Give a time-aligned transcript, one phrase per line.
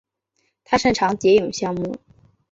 [0.63, 1.95] 他擅长蝶泳项目。